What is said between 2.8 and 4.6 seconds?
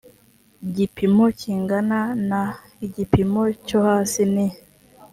igipimo cyo hasi ni